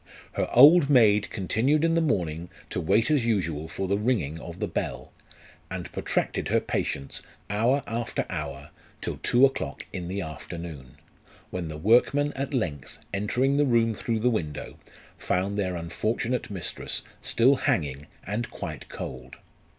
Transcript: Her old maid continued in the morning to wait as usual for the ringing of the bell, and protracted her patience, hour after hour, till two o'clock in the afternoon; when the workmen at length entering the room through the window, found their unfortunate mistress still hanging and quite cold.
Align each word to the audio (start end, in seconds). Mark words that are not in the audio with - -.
Her 0.31 0.49
old 0.51 0.89
maid 0.89 1.29
continued 1.29 1.85
in 1.85 1.93
the 1.93 2.01
morning 2.01 2.49
to 2.71 2.81
wait 2.81 3.11
as 3.11 3.23
usual 3.23 3.67
for 3.67 3.87
the 3.87 3.99
ringing 3.99 4.39
of 4.39 4.59
the 4.59 4.67
bell, 4.67 5.11
and 5.69 5.91
protracted 5.91 6.47
her 6.47 6.59
patience, 6.59 7.21
hour 7.51 7.83
after 7.85 8.25
hour, 8.27 8.71
till 8.99 9.17
two 9.21 9.45
o'clock 9.45 9.85
in 9.93 10.07
the 10.07 10.19
afternoon; 10.19 10.95
when 11.51 11.67
the 11.67 11.77
workmen 11.77 12.33
at 12.33 12.51
length 12.51 12.97
entering 13.13 13.57
the 13.57 13.65
room 13.67 13.93
through 13.93 14.21
the 14.21 14.31
window, 14.31 14.75
found 15.19 15.55
their 15.55 15.75
unfortunate 15.75 16.49
mistress 16.49 17.03
still 17.21 17.55
hanging 17.57 18.07
and 18.25 18.49
quite 18.49 18.89
cold. 18.89 19.35